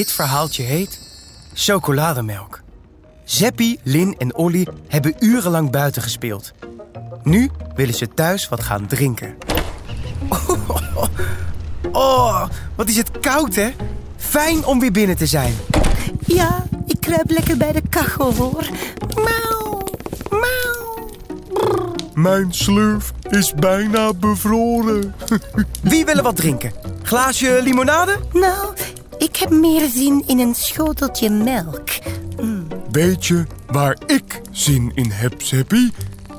Dit 0.00 0.12
verhaaltje 0.12 0.62
heet 0.62 1.00
Chocolademelk. 1.54 2.62
Zeppie, 3.24 3.80
Lin 3.82 4.14
en 4.18 4.34
Olly 4.34 4.66
hebben 4.88 5.14
urenlang 5.18 5.70
buiten 5.70 6.02
gespeeld. 6.02 6.52
Nu 7.22 7.50
willen 7.74 7.94
ze 7.94 8.08
thuis 8.08 8.48
wat 8.48 8.62
gaan 8.62 8.86
drinken. 8.86 9.36
Oh, 11.92 12.48
wat 12.74 12.88
is 12.88 12.96
het 12.96 13.10
koud, 13.20 13.54
hè? 13.54 13.70
Fijn 14.16 14.64
om 14.64 14.80
weer 14.80 14.92
binnen 14.92 15.16
te 15.16 15.26
zijn. 15.26 15.54
Ja, 16.26 16.64
ik 16.86 17.00
kruip 17.00 17.30
lekker 17.30 17.56
bij 17.56 17.72
de 17.72 17.82
kachel, 17.88 18.34
hoor. 18.34 18.68
Miauw. 19.14 19.82
Miauw. 20.30 21.06
Mijn 22.14 22.52
slurf 22.52 23.12
is 23.28 23.54
bijna 23.54 24.12
bevroren. 24.14 25.14
Wie 25.82 26.04
willen 26.04 26.22
wat 26.22 26.36
drinken? 26.36 26.72
Glaasje 27.02 27.60
limonade? 27.62 28.16
Nou, 28.32 28.74
ik 29.20 29.36
heb 29.36 29.50
meer 29.50 29.88
zin 29.88 30.24
in 30.26 30.38
een 30.38 30.54
schoteltje 30.54 31.30
melk. 31.30 31.88
Weet 32.90 33.26
je 33.26 33.44
waar 33.66 33.96
ik 34.06 34.40
zin 34.50 34.92
in 34.94 35.10
heb, 35.10 35.42
Zeppie? 35.42 35.92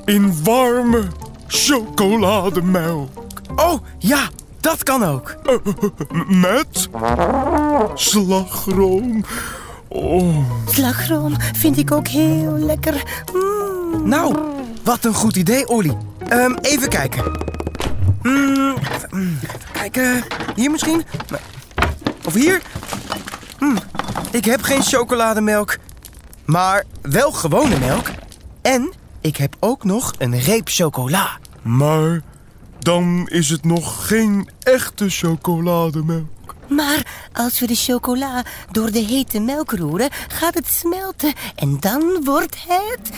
In 0.05 0.44
warme 0.44 1.03
chocolademelk. 1.47 3.09
Oh, 3.55 3.80
ja, 3.97 4.30
dat 4.59 4.83
kan 4.83 5.03
ook. 5.03 5.36
M- 6.11 6.39
Met 6.39 6.89
slagroom. 7.94 9.23
Oh, 9.88 10.38
Slagroom 10.66 11.36
vind 11.58 11.77
ik 11.77 11.92
ook 11.92 12.08
heel 12.08 12.58
lekker. 12.58 13.03
Mm. 13.33 14.08
Nou, 14.09 14.36
wat 14.83 15.05
een 15.05 15.14
goed 15.14 15.36
idee, 15.36 15.67
Olly. 15.67 15.98
Ehm, 16.27 16.53
even 16.61 16.89
kijken. 16.89 17.23
Hmm, 18.22 18.73
hmm, 19.09 19.38
even 19.44 19.59
kijken. 19.72 20.23
Hier 20.55 20.72
misschien? 20.72 21.03
Of 22.25 22.33
hier? 22.33 22.61
Hmm, 23.58 23.77
ik 24.31 24.45
heb 24.45 24.61
geen 24.61 24.83
chocolademelk. 24.83 25.77
Maar 26.45 26.83
wel 27.02 27.31
gewone 27.31 27.80
melk. 27.80 28.08
En 28.61 28.94
ik 29.22 29.38
heb 29.38 29.55
ook 29.59 29.83
nog 29.83 30.14
een 30.17 30.39
reep 30.39 30.67
chocola. 30.69 31.39
maar 31.61 32.22
dan 32.80 33.27
is 33.30 33.49
het 33.49 33.64
nog 33.64 34.08
geen 34.08 34.49
echte 34.59 35.09
chocolademelk. 35.09 36.55
Maar 36.67 37.30
als 37.33 37.59
we 37.59 37.67
de 37.67 37.75
chocola 37.75 38.44
door 38.72 38.92
de 38.92 38.99
hete 38.99 39.39
melk 39.39 39.72
roeren, 39.72 40.09
gaat 40.27 40.53
het 40.53 40.67
smelten. 40.67 41.33
En 41.55 41.77
dan 41.80 42.23
wordt 42.23 42.55
het 42.67 43.11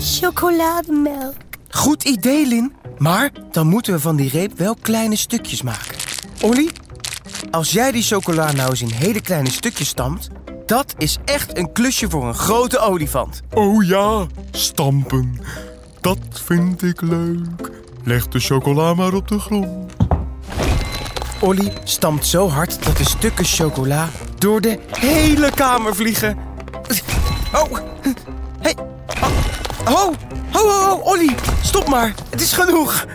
chocolademelk. 0.00 1.34
Goed 1.70 2.04
idee, 2.04 2.46
Lin. 2.46 2.72
Maar 2.98 3.30
dan 3.50 3.66
moeten 3.66 3.92
we 3.92 4.00
van 4.00 4.16
die 4.16 4.30
reep 4.30 4.58
wel 4.58 4.76
kleine 4.80 5.16
stukjes 5.16 5.62
maken. 5.62 5.96
Olly, 6.42 6.70
als 7.56 7.72
jij 7.72 7.92
die 7.92 8.02
chocola 8.02 8.52
nou 8.52 8.70
eens 8.70 8.82
in 8.82 8.90
hele 8.90 9.20
kleine 9.20 9.50
stukjes 9.50 9.88
stampt... 9.88 10.28
dat 10.66 10.94
is 10.98 11.18
echt 11.24 11.58
een 11.58 11.72
klusje 11.72 12.10
voor 12.10 12.26
een 12.26 12.34
grote 12.34 12.78
olifant. 12.78 13.42
Oh 13.52 13.84
ja, 13.84 14.26
stampen. 14.50 15.40
Dat 16.00 16.18
vind 16.30 16.82
ik 16.82 17.00
leuk. 17.00 17.70
Leg 18.04 18.28
de 18.28 18.40
chocola 18.40 18.94
maar 18.94 19.12
op 19.12 19.28
de 19.28 19.38
grond. 19.38 19.92
Olly 21.40 21.72
stampt 21.84 22.26
zo 22.26 22.48
hard 22.48 22.84
dat 22.84 22.96
de 22.96 23.04
stukken 23.04 23.44
chocola 23.44 24.08
door 24.38 24.60
de 24.60 24.78
hele 24.90 25.50
kamer 25.50 25.94
vliegen. 25.94 26.38
Oh, 27.52 27.78
hey. 28.60 28.74
Oh, 29.84 29.92
ho, 29.94 30.12
ho, 30.52 30.68
ho, 30.68 30.96
Olly, 30.96 31.34
stop 31.62 31.88
maar. 31.88 32.14
Het 32.30 32.40
is 32.40 32.52
genoeg. 32.52 33.06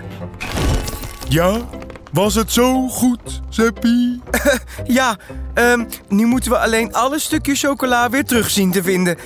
Ja, 1.28 1.62
was 2.11 2.35
het 2.35 2.51
zo 2.51 2.88
goed, 2.88 3.41
Zeppie? 3.49 4.22
Ja, 4.83 5.17
ehm, 5.53 5.85
nu 6.07 6.25
moeten 6.25 6.51
we 6.51 6.57
alleen 6.57 6.94
alle 6.94 7.19
stukjes 7.19 7.59
chocola 7.59 8.09
weer 8.09 8.25
terug 8.25 8.49
zien 8.49 8.72
te 8.72 8.83
vinden. 8.83 9.17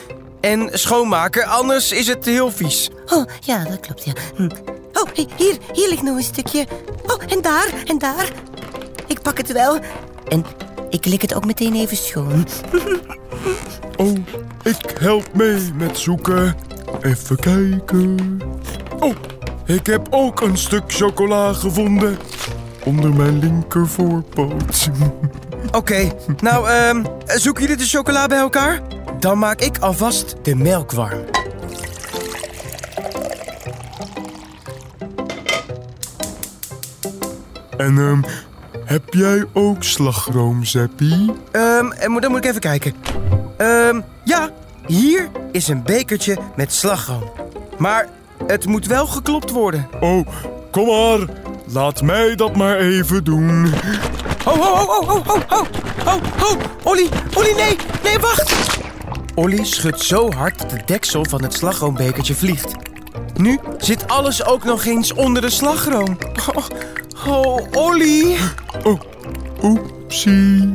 En 0.41 0.69
schoonmaken, 0.73 1.45
anders 1.45 1.91
is 1.91 2.07
het 2.07 2.25
heel 2.25 2.51
vies. 2.51 2.89
Oh, 3.05 3.25
ja, 3.39 3.63
dat 3.63 3.79
klopt, 3.79 4.05
ja. 4.05 4.13
Hm. 4.35 4.49
Oh, 4.93 5.09
hi- 5.13 5.25
hier, 5.37 5.57
hier 5.73 5.89
ligt 5.89 6.01
nog 6.03 6.15
een 6.17 6.23
stukje. 6.23 6.65
Oh, 7.07 7.21
en 7.27 7.41
daar, 7.41 7.73
en 7.85 7.97
daar. 7.97 8.31
Ik 9.07 9.21
pak 9.21 9.37
het 9.37 9.51
wel. 9.51 9.79
En 10.27 10.45
ik 10.89 11.05
lik 11.05 11.21
het 11.21 11.33
ook 11.33 11.45
meteen 11.45 11.75
even 11.75 11.97
schoon. 11.97 12.45
Oh, 13.97 14.15
ik 14.63 14.93
help 14.99 15.33
mee 15.33 15.71
met 15.75 15.97
zoeken. 15.97 16.55
Even 17.01 17.35
kijken. 17.35 18.39
Oh, 18.99 19.13
ik 19.65 19.85
heb 19.85 20.07
ook 20.09 20.41
een 20.41 20.57
stuk 20.57 20.83
chocola 20.87 21.53
gevonden. 21.53 22.17
Onder 22.85 23.13
mijn 23.13 23.39
linker 23.39 23.87
voorpoot. 23.87 24.89
Oké, 25.71 26.11
nou, 26.41 26.69
ehm, 26.69 27.03
zoeken 27.25 27.61
jullie 27.61 27.77
de 27.77 27.85
chocola 27.85 28.27
bij 28.27 28.37
elkaar? 28.37 28.81
Dan 29.19 29.37
maak 29.39 29.59
ik 29.61 29.77
alvast 29.77 30.35
de 30.41 30.55
melk 30.55 30.91
warm. 30.91 31.23
En 37.77 37.97
ehm, 37.97 38.21
heb 38.85 39.13
jij 39.13 39.45
ook 39.53 39.83
slagroom, 39.83 40.63
Zeppie? 40.63 41.33
Ehm, 41.51 41.85
moet- 42.11 42.21
dan 42.21 42.31
moet 42.31 42.43
ik 42.43 42.49
even 42.49 42.61
kijken. 42.61 42.93
Ehm, 43.57 44.01
ja, 44.23 44.49
hier 44.87 45.29
is 45.51 45.67
een 45.67 45.83
bekertje 45.83 46.37
met 46.55 46.73
slagroom. 46.73 47.29
Maar 47.77 48.07
het 48.47 48.65
moet 48.65 48.85
wel 48.87 49.07
geklopt 49.07 49.51
worden. 49.51 49.87
Oh, 49.99 50.27
kom 50.71 50.87
maar. 50.87 51.27
Laat 51.67 52.01
mij 52.01 52.35
dat 52.35 52.55
maar 52.55 52.77
even 52.77 53.23
doen. 53.23 53.73
Ho, 54.43 54.55
ho, 54.55 54.85
ho, 54.85 55.05
ho, 55.05 55.21
ho, 55.25 55.39
ho, 55.47 55.65
oh, 56.05 56.21
ho, 56.37 56.57
Olly, 56.83 57.09
Olly, 57.33 57.53
nee, 57.55 57.77
nee, 58.03 58.19
wacht. 58.19 58.53
Olly 59.35 59.63
schudt 59.63 60.01
zo 60.01 60.31
hard 60.31 60.59
dat 60.59 60.71
het 60.71 60.87
deksel 60.87 61.25
van 61.29 61.43
het 61.43 61.53
slagroombekertje 61.53 62.35
vliegt. 62.35 62.73
Nu 63.33 63.59
zit 63.77 64.07
alles 64.07 64.45
ook 64.45 64.63
nog 64.63 64.85
eens 64.85 65.13
onder 65.13 65.41
de 65.41 65.49
slagroom. 65.49 66.17
Oh, 66.55 66.65
oh 67.27 67.59
Olly. 67.71 68.35
Oh, 68.83 68.99
oepsie. 69.63 70.71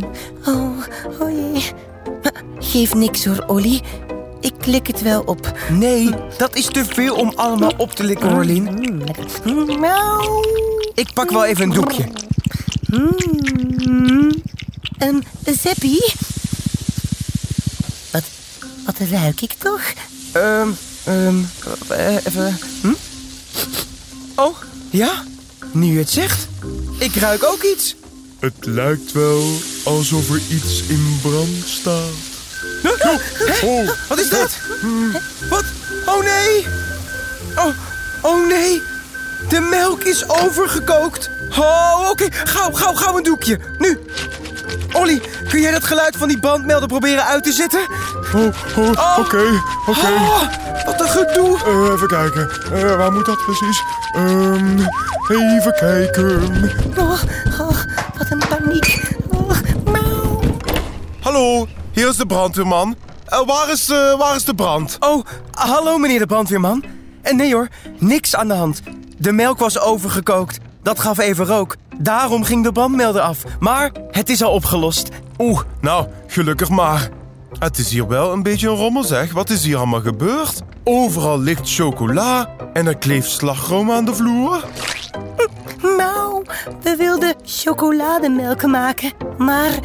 Oh, 0.46 0.78
oei. 1.22 1.62
Geef 2.58 2.94
niks 2.94 3.24
hoor, 3.24 3.44
Olly. 3.46 3.80
Ik 4.40 4.52
klik 4.58 4.86
het 4.86 5.02
wel 5.02 5.22
op. 5.26 5.52
Nee, 5.70 6.10
dat 6.38 6.54
is 6.54 6.66
te 6.66 6.84
veel 6.84 7.14
om 7.14 7.32
allemaal 7.36 7.72
op 7.76 7.90
te 7.90 8.04
likken, 8.04 8.32
Orlin 8.32 8.99
lekker. 9.16 9.78
Miauw. 9.78 10.44
Ik 10.94 11.12
pak 11.14 11.30
wel 11.30 11.44
even 11.44 11.62
een 11.64 11.72
doekje. 11.72 12.08
Mm. 12.86 14.42
Ehm, 14.98 15.20
Zeppie? 15.44 16.12
Wat, 18.12 18.22
wat 18.86 19.08
ruik 19.10 19.40
ik 19.40 19.52
toch? 19.52 19.80
Ehm, 20.32 20.68
ehm, 21.04 21.36
eh, 21.88 22.26
even... 22.26 22.58
Hm? 22.80 22.92
Oh, 24.34 24.56
ja? 24.90 25.24
Nu 25.72 25.92
je 25.92 25.98
het 25.98 26.10
zegt. 26.10 26.48
Ik 26.98 27.14
ruik 27.14 27.44
ook 27.44 27.62
iets. 27.62 27.94
Het 28.38 28.66
lijkt 28.66 29.12
wel 29.12 29.58
alsof 29.84 30.30
er 30.30 30.40
iets 30.48 30.82
in 30.86 31.18
brand 31.22 31.64
staat. 31.66 32.28
Oh, 33.64 33.90
Wat 34.08 34.18
is 34.18 34.28
dat? 34.28 34.58
Wat? 35.50 35.64
Oh 36.06 36.24
nee! 36.24 36.66
Oh, 37.56 37.74
oh 38.22 38.48
nee! 38.48 38.89
De 39.50 39.60
melk 39.60 40.02
is 40.02 40.28
overgekookt. 40.28 41.30
Oh, 41.58 42.08
oké. 42.10 42.26
Gauw, 42.30 42.72
gauw, 42.72 42.94
gauw 42.94 43.16
een 43.16 43.22
doekje. 43.22 43.58
Nu. 43.78 43.98
Olly, 44.92 45.22
kun 45.48 45.60
jij 45.60 45.70
dat 45.70 45.84
geluid 45.84 46.16
van 46.16 46.28
die 46.28 46.38
bandmelder 46.38 46.88
proberen 46.88 47.24
uit 47.24 47.44
te 47.44 47.52
zetten? 47.52 47.80
oh, 48.34 48.46
oh, 48.76 49.18
oké, 49.18 49.62
oké. 49.86 50.06
Oh, 50.06 50.42
wat 50.84 51.00
een 51.00 51.08
gedoe. 51.08 51.58
Eh, 51.64 51.92
even 51.92 52.08
kijken. 52.08 52.50
Eh, 52.72 52.96
waar 52.96 53.12
moet 53.12 53.26
dat 53.26 53.44
precies? 53.44 53.82
Ehm, 54.12 54.78
even 55.56 55.74
kijken. 55.78 56.42
Oh, 56.98 57.22
oh, 57.60 57.78
wat 58.18 58.30
een 58.30 58.42
paniek. 58.48 59.02
Oh, 59.28 59.50
miauw. 59.84 60.40
Hallo, 61.20 61.66
hier 61.92 62.08
is 62.08 62.16
de 62.16 62.26
brandweerman. 62.26 62.96
Eh, 63.26 63.46
waar, 63.46 63.70
is, 63.70 63.88
eh, 63.88 64.18
waar 64.18 64.36
is 64.36 64.44
de 64.44 64.54
brand? 64.54 64.96
Oh, 65.00 65.24
hallo 65.52 65.98
meneer 65.98 66.18
de 66.18 66.26
brandweerman. 66.26 66.84
En 67.22 67.36
nee 67.36 67.54
hoor, 67.54 67.68
niks 67.98 68.36
aan 68.36 68.48
de 68.48 68.54
hand. 68.54 68.82
De 69.20 69.32
melk 69.32 69.58
was 69.58 69.80
overgekookt. 69.80 70.58
dat 70.82 71.00
gaf 71.00 71.18
even 71.18 71.44
rook. 71.46 71.76
Daarom 71.98 72.44
ging 72.44 72.64
de 72.64 72.72
brandmelder 72.72 73.22
af. 73.22 73.44
Maar 73.58 73.92
het 74.10 74.28
is 74.28 74.42
al 74.42 74.52
opgelost. 74.52 75.08
Oeh, 75.38 75.60
nou, 75.80 76.06
gelukkig 76.26 76.68
maar. 76.68 77.08
Het 77.58 77.78
is 77.78 77.90
hier 77.90 78.08
wel 78.08 78.32
een 78.32 78.42
beetje 78.42 78.68
een 78.68 78.76
rommel 78.76 79.04
zeg. 79.04 79.32
Wat 79.32 79.50
is 79.50 79.64
hier 79.64 79.76
allemaal 79.76 80.00
gebeurd? 80.00 80.62
Overal 80.84 81.38
ligt 81.40 81.74
chocola 81.74 82.50
en 82.72 82.86
er 82.86 82.96
kleeft 82.96 83.30
slagroom 83.30 83.90
aan 83.90 84.04
de 84.04 84.14
vloer. 84.14 84.64
Nou, 85.82 86.44
we 86.82 86.96
wilden 86.96 87.34
chocolademelk 87.44 88.62
maken, 88.62 89.12
maar 89.38 89.78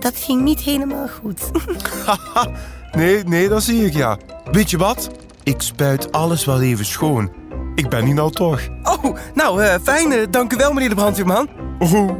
dat 0.00 0.16
ging 0.16 0.42
niet 0.42 0.60
helemaal 0.60 1.08
goed. 1.22 1.40
Haha, 2.06 2.50
nee, 2.92 3.24
nee, 3.24 3.48
dat 3.48 3.62
zie 3.62 3.86
ik 3.86 3.94
ja. 3.94 4.18
Weet 4.52 4.70
je 4.70 4.78
wat? 4.78 5.08
Ik 5.42 5.62
spuit 5.62 6.12
alles 6.12 6.44
wel 6.44 6.60
even 6.60 6.84
schoon. 6.84 7.30
Ik 7.76 7.88
ben 7.88 8.04
hier 8.04 8.14
nou 8.14 8.30
toch. 8.32 8.60
Oh, 8.82 9.16
nou, 9.34 9.62
eh, 9.62 9.74
fijn. 9.82 10.12
eh, 10.12 10.18
dank 10.30 10.52
u 10.52 10.56
wel, 10.56 10.72
meneer 10.72 10.88
de 10.88 10.94
brandweerman. 10.94 11.48
Oh, 11.78 12.10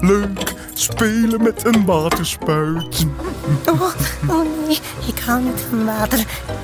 leuk. 0.00 0.54
Spelen 0.74 1.42
met 1.42 1.64
een 1.64 1.84
waterspuit. 1.84 3.06
Oh, 3.66 3.82
oh 4.28 4.46
nee, 4.66 4.78
ik 5.06 5.18
hou 5.26 5.42
niet 5.42 5.66
van 5.70 5.84
water. 5.84 6.18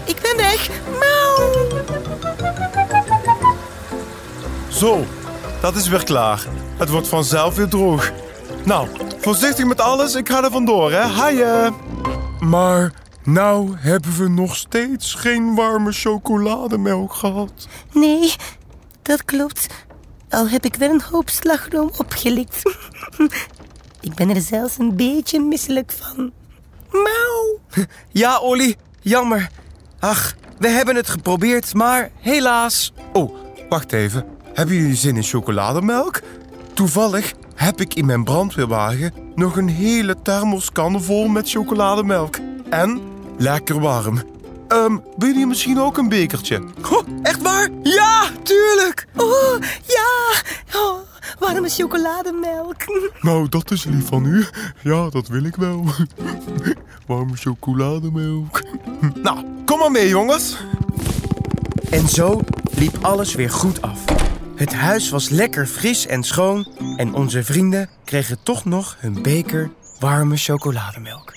Ik 0.04 0.16
ben 0.22 0.36
weg. 0.36 0.70
Miauw. 0.98 1.68
Zo, 4.68 5.04
dat 5.60 5.74
is 5.76 5.88
weer 5.88 6.04
klaar. 6.04 6.46
Het 6.76 6.88
wordt 6.88 7.08
vanzelf 7.08 7.54
weer 7.54 7.68
droog. 7.68 8.10
Nou, 8.64 8.88
voorzichtig 9.18 9.64
met 9.64 9.80
alles. 9.80 10.14
Ik 10.14 10.28
ga 10.28 10.44
er 10.44 10.50
vandoor, 10.50 10.92
hè. 10.92 11.00
Haaien. 11.00 11.74
Maar 12.40 12.92
nou 13.32 13.76
hebben 13.76 14.16
we 14.16 14.28
nog 14.28 14.56
steeds 14.56 15.14
geen 15.14 15.54
warme 15.54 15.92
chocolademelk 15.92 17.12
gehad. 17.12 17.68
Nee, 17.92 18.34
dat 19.02 19.24
klopt. 19.24 19.66
Al 20.28 20.48
heb 20.48 20.64
ik 20.64 20.74
wel 20.74 20.90
een 20.90 21.02
hoop 21.10 21.28
slagroom 21.28 21.90
opgelikt. 21.96 22.62
ik 24.00 24.14
ben 24.14 24.30
er 24.30 24.40
zelfs 24.40 24.78
een 24.78 24.96
beetje 24.96 25.40
misselijk 25.40 25.92
van. 25.92 26.32
Miauw. 26.90 27.86
Ja, 28.08 28.38
Olly, 28.38 28.76
jammer. 29.00 29.50
Ach, 29.98 30.34
we 30.58 30.68
hebben 30.68 30.96
het 30.96 31.08
geprobeerd, 31.08 31.74
maar 31.74 32.10
helaas. 32.20 32.92
Oh, 33.12 33.34
wacht 33.68 33.92
even. 33.92 34.24
Hebben 34.54 34.74
jullie 34.74 34.96
zin 34.96 35.16
in 35.16 35.22
chocolademelk? 35.22 36.20
Toevallig 36.72 37.32
heb 37.54 37.80
ik 37.80 37.94
in 37.94 38.06
mijn 38.06 38.24
brandweerwagen 38.24 39.12
nog 39.34 39.56
een 39.56 39.68
hele 39.68 40.16
thermoskan 40.22 41.02
vol 41.02 41.28
met 41.28 41.50
chocolademelk. 41.50 42.38
En 42.70 43.09
lekker 43.40 43.80
warm. 43.80 44.22
Ehm, 44.68 44.96
wil 45.16 45.34
je 45.34 45.46
misschien 45.46 45.80
ook 45.80 45.98
een 45.98 46.08
bekertje? 46.08 46.62
Oh, 46.90 47.06
echt 47.22 47.42
waar? 47.42 47.68
Ja, 47.82 48.30
tuurlijk. 48.42 49.06
Oh, 49.16 49.58
ja. 49.86 50.32
Oh, 50.80 50.98
warme 51.38 51.68
chocolademelk. 51.68 52.76
Nou, 53.20 53.48
dat 53.48 53.70
is 53.70 53.84
lief 53.84 54.06
van 54.06 54.24
u. 54.24 54.46
Ja, 54.82 55.08
dat 55.08 55.28
wil 55.28 55.44
ik 55.44 55.56
wel. 55.56 55.84
Warme 57.06 57.36
chocolademelk. 57.36 58.62
Nou, 59.22 59.44
kom 59.64 59.78
maar 59.78 59.90
mee, 59.90 60.08
jongens. 60.08 60.56
En 61.90 62.08
zo 62.08 62.40
liep 62.70 62.98
alles 63.00 63.34
weer 63.34 63.50
goed 63.50 63.82
af. 63.82 63.98
Het 64.56 64.74
huis 64.74 65.10
was 65.10 65.28
lekker 65.28 65.66
fris 65.66 66.06
en 66.06 66.22
schoon 66.22 66.66
en 66.96 67.14
onze 67.14 67.44
vrienden 67.44 67.88
kregen 68.04 68.38
toch 68.42 68.64
nog 68.64 68.96
hun 68.98 69.22
beker 69.22 69.70
warme 69.98 70.36
chocolademelk. 70.36 71.32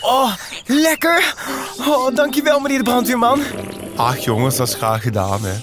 Oh, 0.00 0.32
lekker! 0.66 1.34
Oh, 1.78 2.14
dankjewel 2.14 2.60
meneer 2.60 2.78
de 2.78 2.84
brandweerman. 2.84 3.40
Ach, 3.96 4.18
jongens, 4.18 4.56
dat 4.56 4.68
is 4.68 4.74
graag 4.74 5.02
gedaan, 5.02 5.40
hè. 5.42 5.54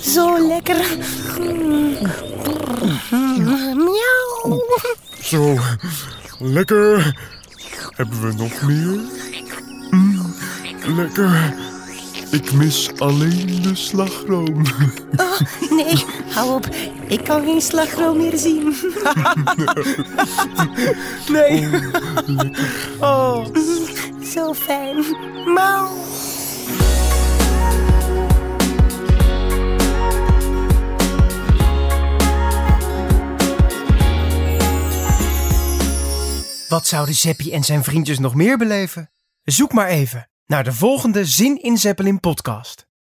Zo 0.00 0.46
lekker. 0.46 0.76
Mm. 1.38 1.98
Miauw. 3.76 4.62
Zo, 5.22 5.56
lekker. 6.38 7.16
Hebben 7.96 8.20
we 8.20 8.32
nog 8.32 8.62
meer? 8.62 9.00
Mm, 9.90 10.34
lekker. 10.96 11.54
Ik 12.30 12.52
mis 12.52 12.90
alleen 12.98 13.62
de 13.62 13.74
slagroom. 13.74 14.64
Oh, 15.16 15.40
nee, 15.70 16.04
hou 16.34 16.54
op. 16.54 16.68
Ik 17.06 17.24
kan 17.24 17.44
geen 17.44 17.60
slagroom 17.60 18.16
meer 18.16 18.38
zien. 18.38 18.74
Nee. 21.28 21.68
Oh. 23.00 23.46
Zo 24.34 24.54
fijn. 24.54 24.96
Miauw. 25.54 25.88
Wat 36.68 36.86
zouden 36.86 37.14
Zeppie 37.14 37.52
en 37.52 37.64
zijn 37.64 37.84
vriendjes 37.84 38.18
nog 38.18 38.34
meer 38.34 38.58
beleven? 38.58 39.10
Zoek 39.44 39.72
maar 39.72 39.88
even 39.88 40.28
naar 40.46 40.64
de 40.64 40.72
volgende 40.72 41.24
Zin 41.24 41.62
in 41.62 41.76
Zeppelin 41.76 42.20
podcast. 42.20 42.86